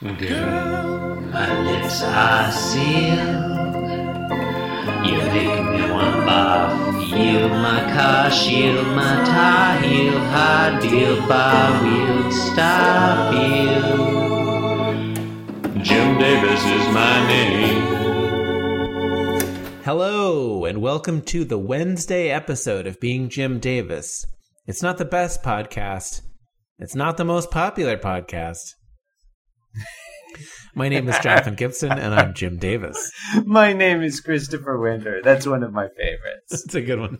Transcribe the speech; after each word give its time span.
Girl, 0.00 1.16
my 1.32 1.60
lips 1.62 2.02
are 2.04 2.52
sealed. 2.52 3.18
You 5.04 5.18
make 5.26 5.64
me 5.72 5.90
want 5.90 6.22
barf. 6.22 7.18
Yield 7.18 7.50
my 7.50 7.80
car, 7.92 8.30
shield 8.30 8.86
my 8.94 9.24
tie, 9.24 9.80
heel, 9.80 10.16
high 10.16 10.78
deal, 10.78 11.26
bar 11.26 11.82
wheel, 11.82 12.30
stop 12.30 13.34
you. 13.34 13.82
Jim 15.82 16.16
Davis 16.16 16.64
is 16.64 16.94
my 16.94 17.26
name. 17.26 17.82
Hello, 19.82 20.64
and 20.64 20.80
welcome 20.80 21.22
to 21.22 21.44
the 21.44 21.58
Wednesday 21.58 22.28
episode 22.28 22.86
of 22.86 23.00
Being 23.00 23.28
Jim 23.28 23.58
Davis. 23.58 24.24
It's 24.64 24.80
not 24.80 24.98
the 24.98 25.04
best 25.04 25.42
podcast, 25.42 26.20
it's 26.78 26.94
not 26.94 27.16
the 27.16 27.24
most 27.24 27.50
popular 27.50 27.96
podcast. 27.96 28.74
My 30.74 30.88
name 30.88 31.08
is 31.08 31.18
Jonathan 31.18 31.54
Gibson, 31.54 31.90
and 31.92 32.14
I'm 32.14 32.34
Jim 32.34 32.56
Davis. 32.58 33.10
My 33.44 33.72
name 33.72 34.02
is 34.02 34.20
Christopher 34.20 34.78
Winter. 34.78 35.20
That's 35.24 35.46
one 35.46 35.62
of 35.64 35.72
my 35.72 35.88
favorites. 35.88 36.64
It's 36.64 36.74
a 36.74 36.82
good 36.82 37.00
one. 37.00 37.18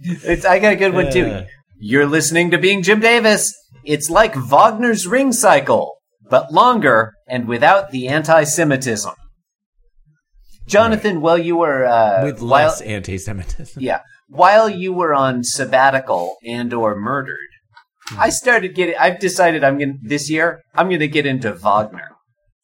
It's 0.00 0.44
I 0.44 0.58
got 0.58 0.72
a 0.72 0.76
good 0.76 0.94
one 0.94 1.12
too. 1.12 1.26
Uh. 1.26 1.46
You're 1.78 2.06
listening 2.06 2.50
to 2.50 2.58
Being 2.58 2.82
Jim 2.82 3.00
Davis. 3.00 3.54
It's 3.84 4.10
like 4.10 4.34
Wagner's 4.34 5.06
Ring 5.06 5.32
Cycle, 5.32 5.98
but 6.28 6.52
longer 6.52 7.12
and 7.28 7.46
without 7.46 7.90
the 7.90 8.08
anti-Semitism. 8.08 9.12
Jonathan, 10.66 11.20
while 11.20 11.38
you 11.38 11.56
were 11.56 11.84
uh, 11.86 12.24
With 12.24 12.40
while, 12.40 12.66
less 12.66 12.80
anti 12.80 13.18
Semitism. 13.18 13.80
yeah, 13.80 14.00
while 14.28 14.68
you 14.68 14.92
were 14.92 15.14
on 15.14 15.44
sabbatical 15.44 16.36
and 16.44 16.72
or 16.74 16.96
murdered, 16.96 17.38
Hmm. 18.10 18.20
I 18.20 18.28
started 18.30 18.74
getting. 18.74 18.94
I've 18.98 19.18
decided 19.18 19.64
I'm 19.64 19.78
gonna 19.78 19.94
this 20.02 20.30
year. 20.30 20.62
I'm 20.74 20.88
gonna 20.90 21.06
get 21.06 21.26
into 21.26 21.52
Wagner. 21.52 22.08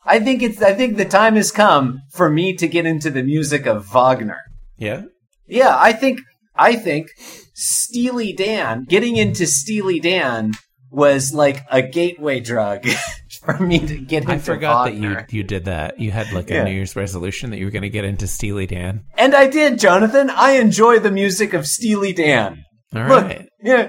I 0.04 0.18
think 0.20 0.42
it's. 0.42 0.60
I 0.62 0.74
think 0.74 0.96
the 0.96 1.04
time 1.04 1.36
has 1.36 1.50
come 1.50 2.00
for 2.12 2.28
me 2.30 2.54
to 2.56 2.66
get 2.68 2.86
into 2.86 3.10
the 3.10 3.22
music 3.22 3.66
of 3.66 3.86
Wagner. 3.86 4.40
Yeah? 4.76 5.02
Yeah, 5.46 5.76
I 5.78 5.92
think 5.92 6.20
I 6.56 6.76
think 6.76 7.08
Steely 7.54 8.32
Dan, 8.32 8.84
getting 8.88 9.16
into 9.16 9.46
Steely 9.46 10.00
Dan 10.00 10.52
was 10.90 11.32
like 11.32 11.62
a 11.70 11.80
gateway 11.82 12.38
drug 12.40 12.86
for 13.44 13.58
me 13.58 13.78
to 13.78 13.96
get 13.98 14.24
into 14.24 14.34
I 14.34 14.38
forgot 14.38 14.84
that 14.84 14.94
you, 14.94 15.16
you 15.30 15.42
did 15.42 15.64
that. 15.64 15.98
You 15.98 16.10
had 16.10 16.32
like 16.32 16.50
a 16.50 16.54
Yeah. 16.54 16.64
New 16.64 16.72
Year's 16.72 16.94
resolution 16.96 17.50
that 17.50 17.58
you 17.58 17.64
were 17.64 17.70
going 17.70 17.82
to 17.82 17.88
get 17.88 18.04
into 18.04 18.26
Steely 18.26 18.66
Dan. 18.66 19.04
And 19.16 19.34
I 19.34 19.46
did, 19.48 19.78
Jonathan. 19.78 20.28
I 20.30 20.52
enjoy 20.52 20.98
the 20.98 21.10
music 21.10 21.54
of 21.54 21.66
Steely 21.66 22.12
Dan. 22.12 22.64
All 22.94 23.06
Look, 23.08 23.24
right. 23.24 23.48
yeah, 23.62 23.88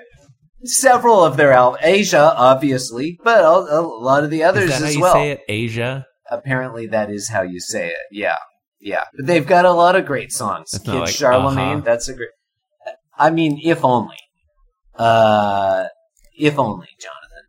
several 0.66 1.24
of 1.24 1.38
their 1.38 1.52
albums, 1.54 1.84
Asia, 1.84 2.34
obviously, 2.36 3.20
but 3.24 3.44
a, 3.44 3.48
a 3.48 3.82
lot 3.82 4.24
of 4.24 4.30
the 4.30 4.44
others 4.44 4.66
Is 4.66 4.70
that 4.72 4.80
how 4.82 4.86
as 4.88 4.96
you 4.96 5.02
well. 5.02 5.14
say 5.14 5.32
it? 5.32 5.42
Asia? 5.48 6.06
Apparently, 6.32 6.88
that 6.88 7.10
is 7.10 7.30
how 7.30 7.42
you 7.42 7.60
say 7.60 7.90
it. 7.90 7.98
Yeah, 8.12 8.38
yeah. 8.80 9.04
But 9.16 9.26
they've 9.28 9.46
got 9.46 9.66
a 9.66 9.72
lot 9.72 9.96
of 9.96 10.06
great 10.06 10.32
songs. 10.32 10.74
It's 10.74 10.84
Kid 10.84 10.94
like, 10.96 11.10
Charlemagne, 11.10 11.78
uh-huh. 11.78 11.82
that's 11.86 12.08
a 12.10 12.14
great. 12.16 12.30
I 13.18 13.30
mean, 13.30 13.60
if 13.64 13.84
only. 13.84 14.18
Uh, 14.96 15.86
if 16.38 16.58
only, 16.58 16.88
Jonathan. 17.00 17.46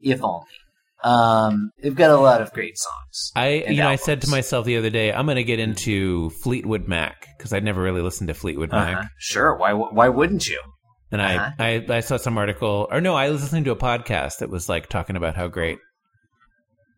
If 0.00 0.22
only. 0.22 0.46
Um, 1.02 1.70
they've 1.82 1.94
got 1.94 2.10
a 2.10 2.16
lot 2.18 2.42
of 2.42 2.52
great 2.52 2.76
songs. 2.76 3.32
I, 3.34 3.64
you 3.68 3.76
know, 3.78 3.88
I 3.88 3.96
said 3.96 4.20
to 4.22 4.30
myself 4.30 4.66
the 4.66 4.76
other 4.76 4.90
day, 4.90 5.12
I'm 5.12 5.24
going 5.24 5.36
to 5.36 5.44
get 5.44 5.58
into 5.58 6.28
Fleetwood 6.42 6.88
Mac 6.88 7.26
because 7.38 7.54
I'd 7.54 7.64
never 7.64 7.80
really 7.80 8.02
listened 8.02 8.28
to 8.28 8.34
Fleetwood 8.34 8.70
Uh-huh. 8.70 8.92
Mac. 8.92 9.10
Sure. 9.18 9.56
Why? 9.56 9.72
Why 9.72 10.08
wouldn't 10.10 10.46
you? 10.46 10.60
And 11.12 11.20
Uh-huh. 11.20 11.50
I, 11.58 11.84
I, 11.90 11.96
I 11.96 12.00
saw 12.00 12.16
some 12.16 12.38
article, 12.38 12.86
or 12.90 13.00
no, 13.00 13.14
I 13.16 13.30
was 13.30 13.42
listening 13.42 13.64
to 13.64 13.72
a 13.72 13.76
podcast 13.76 14.38
that 14.38 14.50
was 14.50 14.68
like 14.68 14.88
talking 14.88 15.16
about 15.16 15.34
how 15.36 15.48
great 15.48 15.78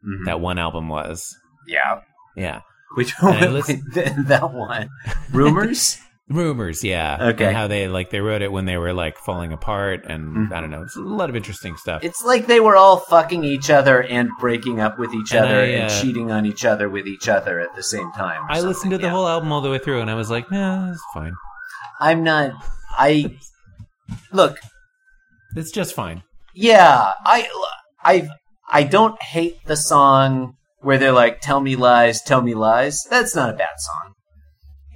Mhm. 0.07 0.27
that 0.27 0.41
one 0.41 0.59
album 0.59 0.89
was. 0.89 1.35
Yeah. 1.67 2.01
Yeah. 2.37 2.61
Which 2.95 3.13
one? 3.21 3.53
listen- 3.55 3.85
that 4.27 4.53
one. 4.53 4.89
Rumors. 5.33 5.99
Rumors, 6.29 6.83
yeah. 6.85 7.19
Okay. 7.31 7.47
And 7.47 7.57
how 7.57 7.67
they 7.67 7.89
like 7.89 8.11
they 8.11 8.21
wrote 8.21 8.43
it 8.43 8.51
when 8.53 8.65
they 8.65 8.77
were 8.79 8.93
like 8.95 9.19
falling 9.19 9.53
apart, 9.53 10.05
and 10.07 10.49
Mhm. 10.49 10.53
I 10.53 10.61
don't 10.61 10.71
know, 10.71 10.83
it's 10.83 10.97
a 10.97 11.01
lot 11.01 11.29
of 11.31 11.37
interesting 11.37 11.77
stuff. 11.77 12.03
It's 12.05 12.25
like 12.25 12.47
they 12.47 12.61
were 12.61 12.77
all 12.77 12.97
fucking 12.99 13.45
each 13.45 13.71
other 13.71 14.03
and 14.03 14.31
breaking 14.41 14.81
up 14.81 14.99
with 14.99 15.13
each 15.15 15.33
And 15.35 15.45
other 15.45 15.61
I, 15.61 15.65
and 15.67 15.91
uh, 15.91 16.01
cheating 16.01 16.31
on 16.31 16.47
each 16.47 16.65
other 16.65 16.89
with 16.89 17.07
each 17.07 17.29
other 17.29 17.61
at 17.61 17.75
the 17.77 17.83
same 17.83 18.11
time. 18.13 18.43
I 18.49 18.61
listened 18.61 18.73
to 18.73 18.75
something, 18.75 18.99
the 19.01 19.07
yeah. 19.09 19.11
whole 19.11 19.29
album 19.29 19.53
all 19.53 19.61
the 19.61 19.71
way 19.71 19.79
through, 19.79 20.01
and 20.01 20.11
I 20.11 20.15
was 20.15 20.31
like, 20.31 20.51
nah, 20.51 20.91
it's 20.93 21.03
fine. 21.13 21.35
I'm 22.01 22.23
not. 22.25 22.53
I 22.93 23.37
look. 24.33 24.59
It's 25.57 25.71
just 25.71 25.95
fine. 25.95 26.23
Yeah, 26.55 27.13
I, 27.25 27.49
I, 28.03 28.29
I 28.71 28.83
don't 28.85 29.21
hate 29.23 29.65
the 29.67 29.77
song 29.77 30.55
where 30.81 30.99
they're 30.99 31.13
like, 31.13 31.41
"Tell 31.41 31.61
me 31.61 31.77
lies, 31.77 32.21
tell 32.23 32.43
me 32.43 32.55
lies." 32.55 33.03
That's 33.11 33.35
not 33.35 33.51
a 33.51 33.57
bad 33.57 33.77
song. 33.79 34.13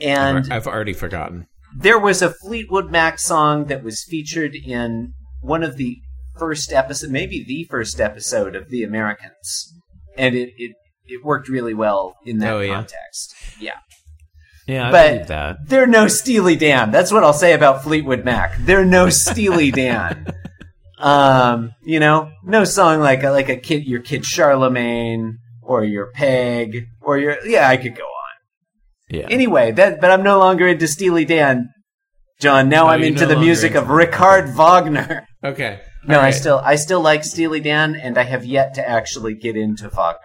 And 0.00 0.52
I've, 0.52 0.66
already 0.66 0.92
forgotten. 0.92 1.46
there 1.78 1.98
was 1.98 2.20
a 2.22 2.30
Fleetwood 2.30 2.90
Mac 2.90 3.18
song 3.18 3.66
that 3.66 3.82
was 3.82 4.04
featured 4.08 4.54
in 4.54 5.12
one 5.40 5.62
of 5.62 5.76
the 5.76 5.96
first 6.38 6.72
episode, 6.72 7.10
maybe 7.10 7.42
the 7.46 7.64
first 7.70 7.98
episode 8.00 8.54
of 8.54 8.68
The 8.68 8.82
Americans, 8.82 9.72
and 10.18 10.34
it 10.34 10.50
it, 10.58 10.72
it 11.06 11.24
worked 11.24 11.48
really 11.48 11.72
well 11.74 12.16
in 12.26 12.38
that 12.38 12.52
Oh, 12.52 12.60
yeah? 12.60 12.74
context. 12.74 13.34
Yeah, 13.58 13.78
Yeah, 14.66 14.88
I 14.88 14.90
But- 14.90 15.10
believe 15.12 15.26
that. 15.28 15.56
they're 15.68 15.86
no 15.86 16.08
Steely 16.08 16.56
Dan. 16.56 16.90
That's 16.90 17.12
what 17.12 17.22
I'll 17.24 17.32
say 17.32 17.52
about 17.52 17.82
Fleetwood 17.84 18.24
Mac. 18.24 18.56
They're 18.58 18.84
no 18.84 19.08
Steely 19.10 19.70
Dan. 19.70 20.26
Um, 20.98 21.72
you 21.84 22.00
know, 22.00 22.30
no 22.42 22.64
song 22.64 23.00
like 23.00 23.22
a, 23.22 23.28
like 23.30 23.50
a 23.50 23.56
kid, 23.56 23.84
your 23.84 24.00
kid 24.00 24.24
Charlemagne 24.24 25.36
or 25.62 25.84
your 25.84 26.10
Peg 26.12 26.86
or 27.02 27.18
your 27.18 27.36
yeah, 27.46 27.68
I 27.68 27.76
could 27.76 27.94
go 27.94 28.02
on. 28.02 28.34
Yeah. 29.10 29.26
Anyway, 29.28 29.72
that 29.72 30.00
but 30.00 30.10
I'm 30.10 30.22
no 30.22 30.38
longer 30.38 30.66
into 30.66 30.88
Steely 30.88 31.26
Dan, 31.26 31.68
John. 32.40 32.70
Now 32.70 32.86
Oh, 32.86 32.88
I'm 32.88 33.02
into 33.02 33.26
no 33.26 33.34
the 33.34 33.36
music 33.38 33.72
into- 33.72 33.82
of 33.82 33.90
Richard 33.90 34.54
Wagner. 34.56 35.26
okay. 35.44 35.80
No, 36.08 36.18
All 36.18 36.24
I 36.24 36.30
still 36.30 36.62
I 36.64 36.76
still 36.76 37.02
like 37.02 37.24
Steely 37.24 37.60
Dan, 37.60 37.94
and 37.94 38.16
I 38.16 38.22
have 38.22 38.46
yet 38.46 38.72
to 38.76 38.88
actually 38.88 39.34
get 39.34 39.54
into 39.54 39.90
Wagner. 39.90 40.20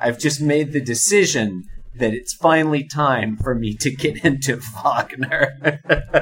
I've 0.00 0.20
just 0.20 0.40
made 0.40 0.72
the 0.72 0.80
decision 0.80 1.64
that 1.98 2.12
it's 2.12 2.34
finally 2.34 2.84
time 2.84 3.36
for 3.36 3.54
me 3.54 3.74
to 3.80 3.90
get 3.94 4.24
into 4.24 4.60
Wagner. 4.82 5.58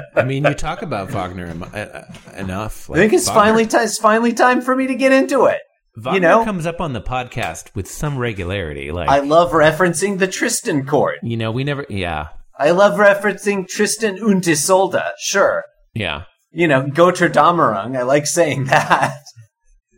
I 0.17 0.25
mean, 0.25 0.45
you 0.45 0.55
talk 0.55 0.83
about 0.83 1.11
Wagner 1.11 1.47
em- 1.47 1.63
uh, 1.63 1.67
uh, 1.77 2.05
enough. 2.37 2.91
I 2.91 2.95
think 2.95 3.13
it's 3.13 3.27
Wagner- 3.29 3.41
finally 3.43 3.67
time. 3.67 3.85
It's 3.85 3.99
finally 3.99 4.33
time 4.33 4.61
for 4.61 4.77
me 4.77 4.87
to 4.89 4.95
get 4.95 5.13
into 5.13 5.47
it. 5.47 5.61
Wagner 5.97 6.15
you 6.15 6.21
know? 6.21 6.45
comes 6.45 6.67
up 6.67 6.81
on 6.81 6.93
the 6.95 7.03
podcast 7.03 7.75
with 7.75 7.87
some 7.91 8.17
regularity. 8.19 8.93
Like, 8.93 9.09
I 9.09 9.21
love 9.21 9.53
referencing 9.53 10.19
the 10.19 10.27
Tristan 10.27 10.87
chord. 10.87 11.17
you 11.23 11.37
know, 11.37 11.51
we 11.53 11.65
never. 11.65 11.85
Yeah. 11.89 12.29
I 12.59 12.71
love 12.71 12.99
referencing 12.99 13.67
Tristan 13.69 14.23
und 14.23 14.47
Isolde. 14.47 15.03
Sure, 15.19 15.65
Yeah. 15.95 16.25
you 16.51 16.69
know 16.69 16.83
Götterdämmerung. 16.85 17.97
I 17.97 18.03
like 18.03 18.27
saying 18.27 18.65
that. 18.67 19.17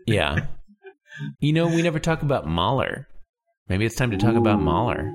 Yeah. 0.07 0.47
you 1.41 1.53
know, 1.53 1.67
we 1.67 1.83
never 1.83 1.99
talk 1.99 2.23
about 2.23 2.47
Mahler. 2.47 3.07
Maybe 3.69 3.85
it's 3.87 3.97
time 3.97 4.11
to 4.13 4.17
talk 4.19 4.35
about 4.37 4.61
Mahler. 4.61 5.13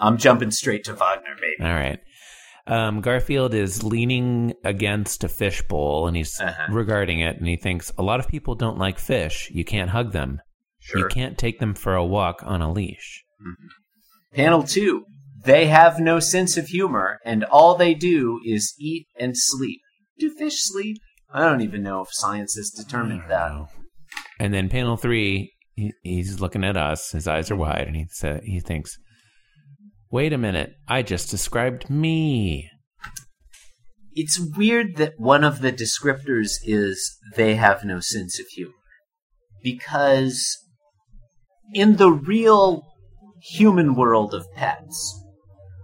I'm 0.00 0.16
jumping 0.18 0.50
straight 0.50 0.84
to 0.84 0.94
Wagner, 0.94 1.36
baby. 1.40 1.56
All 1.68 1.74
right. 1.74 1.98
Um, 2.66 3.00
Garfield 3.00 3.52
is 3.54 3.82
leaning 3.82 4.54
against 4.64 5.24
a 5.24 5.28
fishbowl 5.28 6.06
and 6.06 6.16
he's 6.16 6.38
Uh-huh. 6.40 6.72
regarding 6.72 7.20
it 7.20 7.36
and 7.38 7.48
he 7.48 7.56
thinks 7.56 7.90
a 7.98 8.02
lot 8.02 8.20
of 8.20 8.28
people 8.28 8.54
don't 8.54 8.78
like 8.78 8.98
fish. 8.98 9.50
You 9.52 9.64
can't 9.64 9.90
hug 9.90 10.12
them. 10.12 10.40
Sure. 10.78 11.00
You 11.00 11.08
can't 11.08 11.36
take 11.36 11.58
them 11.58 11.74
for 11.74 11.94
a 11.94 12.04
walk 12.04 12.42
on 12.44 12.62
a 12.62 12.72
leash. 12.72 13.24
Panel 14.34 14.62
two. 14.62 15.04
They 15.42 15.66
have 15.68 15.98
no 15.98 16.20
sense 16.20 16.58
of 16.58 16.66
humor, 16.66 17.18
and 17.24 17.44
all 17.44 17.74
they 17.74 17.94
do 17.94 18.40
is 18.44 18.74
eat 18.78 19.06
and 19.18 19.32
sleep. 19.34 19.80
Do 20.18 20.30
fish 20.30 20.56
sleep? 20.58 20.98
I 21.32 21.40
don't 21.48 21.62
even 21.62 21.82
know 21.82 22.02
if 22.02 22.08
science 22.12 22.54
has 22.56 22.68
determined 22.70 23.22
that. 23.28 23.50
Wow. 23.50 23.68
And 24.38 24.52
then 24.52 24.68
panel 24.68 24.98
three, 24.98 25.52
he, 25.76 25.92
he's 26.02 26.40
looking 26.40 26.62
at 26.62 26.76
us. 26.76 27.12
His 27.12 27.26
eyes 27.26 27.50
are 27.50 27.56
wide, 27.56 27.86
and 27.86 27.96
he 27.96 28.04
sa 28.10 28.38
he 28.42 28.60
thinks, 28.60 28.98
"Wait 30.10 30.32
a 30.32 30.38
minute! 30.38 30.74
I 30.88 31.02
just 31.02 31.30
described 31.30 31.88
me." 31.88 32.68
It's 34.14 34.40
weird 34.56 34.96
that 34.96 35.14
one 35.18 35.44
of 35.44 35.60
the 35.60 35.72
descriptors 35.72 36.50
is 36.64 37.18
they 37.36 37.54
have 37.54 37.84
no 37.84 38.00
sense 38.00 38.40
of 38.40 38.46
humor. 38.48 38.74
Because 39.62 40.58
in 41.74 41.96
the 41.96 42.10
real 42.10 42.82
human 43.40 43.94
world 43.94 44.34
of 44.34 44.46
pets, 44.54 45.22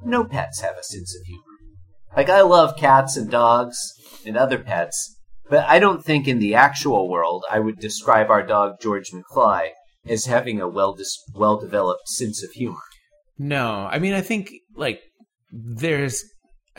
no 0.05 0.25
pets 0.25 0.61
have 0.61 0.77
a 0.77 0.83
sense 0.83 1.15
of 1.15 1.23
humor. 1.25 1.43
Like, 2.17 2.29
I 2.29 2.41
love 2.41 2.77
cats 2.77 3.17
and 3.17 3.31
dogs 3.31 3.79
and 4.25 4.37
other 4.37 4.59
pets, 4.59 5.17
but 5.49 5.65
I 5.67 5.79
don't 5.79 6.05
think 6.05 6.27
in 6.27 6.39
the 6.39 6.55
actual 6.55 7.09
world 7.09 7.45
I 7.51 7.61
would 7.61 7.79
describe 7.79 8.31
our 8.31 8.45
dog 8.45 8.81
George 8.81 9.11
McFly 9.13 9.71
as 10.07 10.27
having 10.27 10.61
a 10.61 10.69
well 10.69 10.97
well 11.35 11.59
developed 11.59 12.09
sense 12.09 12.43
of 12.43 12.51
humor. 12.51 12.86
No, 13.39 13.89
I 13.91 13.99
mean, 13.99 14.15
I 14.15 14.21
think 14.23 14.51
like 14.77 15.01
there's 15.53 16.25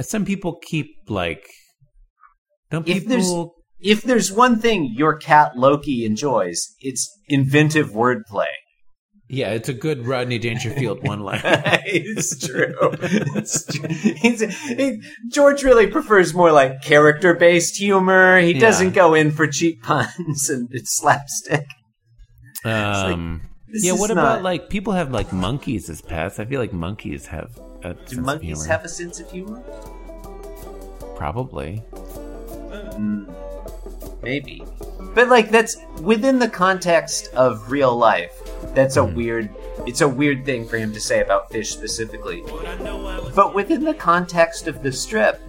some 0.02 0.26
people 0.26 0.58
keep 0.62 0.88
like 1.08 1.44
don't 2.72 2.88
If 2.88 3.06
there's- 3.06 3.26
people 3.26 3.54
If 3.80 4.02
there's 4.02 4.32
one 4.32 4.60
thing 4.60 4.92
your 4.96 5.16
cat 5.18 5.52
Loki 5.56 6.04
enjoys, 6.06 6.76
it's 6.80 7.08
inventive 7.28 7.92
wordplay. 7.92 8.48
Yeah, 9.30 9.50
it's 9.52 9.68
a 9.70 9.74
good 9.74 10.08
Rodney 10.08 10.40
Dangerfield 10.40 11.06
one 11.06 11.20
line. 11.28 11.42
it's 11.44 12.40
true. 12.48 12.74
It's 13.36 13.66
true. 13.66 13.90
He, 13.90 15.02
George 15.30 15.64
really 15.64 15.86
prefers 15.88 16.34
more 16.34 16.52
like 16.54 16.82
character 16.82 17.34
based 17.36 17.76
humor. 17.78 18.40
He 18.40 18.54
Yeah. 18.54 18.60
doesn't 18.62 18.94
go 18.94 19.14
in 19.14 19.32
for 19.32 19.46
cheap 19.46 19.84
puns 19.84 20.50
and 20.50 20.70
it's 20.72 20.98
slapstick. 20.98 21.66
Um, 22.66 23.42
This 23.70 23.84
yeah, 23.86 23.94
is 23.94 24.00
what 24.00 24.08
not- 24.10 24.18
about 24.18 24.44
like 24.44 24.70
people 24.70 24.94
have 24.94 25.12
like 25.12 25.32
monkeys 25.34 25.90
as 25.90 26.02
pets? 26.02 26.40
I 26.40 26.46
feel 26.46 26.60
like 26.62 26.74
monkeys 26.74 27.26
have 27.28 27.50
a 27.84 27.94
sense 27.94 28.10
Do 28.12 28.20
of 28.20 28.26
monkeys 28.26 28.58
humor. 28.64 28.66
have 28.74 28.86
a 28.86 28.90
sense 28.90 29.20
of 29.20 29.30
humor? 29.32 29.62
Probably. 31.16 31.84
Mm, 31.92 33.28
maybe. 34.24 34.64
But 35.14 35.30
like 35.30 35.50
that's 35.52 35.78
within 36.02 36.40
the 36.40 36.48
context 36.50 37.34
of 37.34 37.72
real 37.72 37.96
life. 37.96 38.32
That's 38.74 38.98
a 38.98 39.04
Hmm. 39.06 39.16
weird 39.16 39.50
it's 39.86 40.02
a 40.02 40.08
weird 40.08 40.44
thing 40.44 40.68
for 40.68 40.78
him 40.78 40.92
to 40.94 41.00
say 41.00 41.22
about 41.22 41.52
fish 41.52 41.70
specifically. 41.72 42.44
But 43.36 43.54
within 43.54 43.84
the 43.86 43.94
context 43.94 44.68
of 44.68 44.82
the 44.84 44.92
strip, 44.92 45.40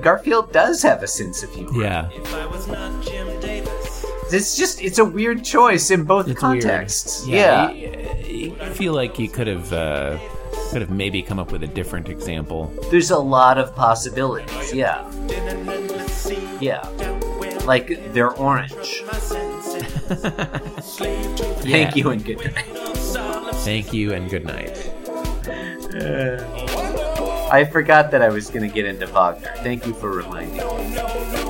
Garfield 0.00 0.50
does 0.52 0.80
have 0.82 1.02
a 1.02 1.06
sense 1.08 1.42
of 1.42 1.50
humor. 1.54 1.82
Yeah. 1.82 2.08
It's 4.32 4.56
just 4.56 4.80
it's 4.82 4.98
a 4.98 5.04
weird 5.04 5.44
choice 5.44 5.90
in 5.90 6.04
both 6.04 6.28
It's 6.28 6.38
contexts. 6.40 7.26
weird. 7.26 7.36
Yeah. 7.38 7.66
I 7.68 7.72
you 8.28 8.54
feel 8.74 8.92
like 8.94 9.18
you 9.18 9.28
could 9.28 9.46
have 9.46 9.72
uh, 9.72 10.18
could 10.70 10.80
have 10.82 10.90
maybe 10.90 11.22
come 11.22 11.38
up 11.38 11.50
with 11.52 11.62
a 11.62 11.66
different 11.66 12.08
example. 12.08 12.72
There's 12.90 13.10
a 13.10 13.18
lot 13.18 13.58
of 13.58 13.74
possibilities. 13.74 14.72
Yeah. 14.72 15.10
Yeah. 16.60 16.86
Like 17.66 18.12
they're 18.12 18.32
orange. 18.32 19.02
Thank 21.62 21.96
you 21.96 22.10
and 22.10 22.24
good 22.24 22.38
night. 22.38 22.64
Thank 23.64 23.92
you 23.92 24.12
and 24.14 24.30
good 24.30 24.44
night. 24.44 24.76
I 27.52 27.64
forgot 27.64 28.10
that 28.12 28.22
I 28.22 28.28
was 28.28 28.48
going 28.48 28.62
to 28.68 28.72
get 28.72 28.86
into 28.86 29.06
Wagner. 29.08 29.52
Thank 29.58 29.86
you 29.86 29.92
for 29.94 30.10
reminding 30.10 30.56
me. 30.56 31.49